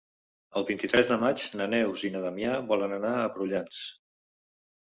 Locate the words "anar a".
2.99-3.31